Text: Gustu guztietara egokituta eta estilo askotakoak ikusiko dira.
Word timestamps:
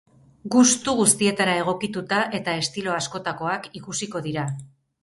Gustu 0.55 0.95
guztietara 0.99 1.53
egokituta 1.65 2.23
eta 2.41 2.59
estilo 2.65 2.99
askotakoak 2.99 3.71
ikusiko 3.83 4.29
dira. 4.31 4.53